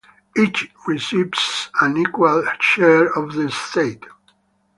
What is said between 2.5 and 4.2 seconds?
share of the estate.